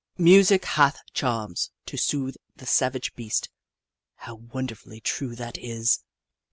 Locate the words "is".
5.59-5.99